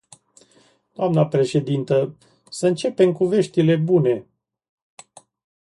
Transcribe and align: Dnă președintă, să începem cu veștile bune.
Dnă 1.11 1.27
președintă, 1.27 2.15
să 2.49 2.67
începem 2.67 3.11
cu 3.11 3.25
veștile 3.25 3.75
bune. 3.75 4.27